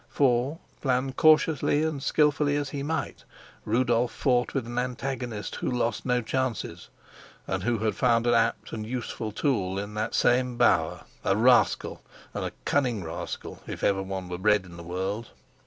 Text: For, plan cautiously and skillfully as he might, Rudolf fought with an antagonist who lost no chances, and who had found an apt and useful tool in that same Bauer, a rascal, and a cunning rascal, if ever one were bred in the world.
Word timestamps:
For, 0.09 0.57
plan 0.81 1.13
cautiously 1.13 1.83
and 1.83 2.01
skillfully 2.01 2.55
as 2.55 2.71
he 2.71 2.81
might, 2.81 3.23
Rudolf 3.65 4.11
fought 4.11 4.55
with 4.55 4.65
an 4.65 4.79
antagonist 4.79 5.57
who 5.57 5.69
lost 5.69 6.07
no 6.07 6.23
chances, 6.23 6.89
and 7.45 7.61
who 7.61 7.77
had 7.77 7.93
found 7.95 8.25
an 8.25 8.33
apt 8.33 8.71
and 8.73 8.83
useful 8.83 9.31
tool 9.31 9.77
in 9.77 9.93
that 9.93 10.15
same 10.15 10.57
Bauer, 10.57 11.01
a 11.23 11.37
rascal, 11.37 12.01
and 12.33 12.43
a 12.43 12.51
cunning 12.65 13.03
rascal, 13.03 13.61
if 13.67 13.83
ever 13.83 14.01
one 14.01 14.27
were 14.27 14.39
bred 14.39 14.65
in 14.65 14.75
the 14.75 14.81
world. 14.81 15.29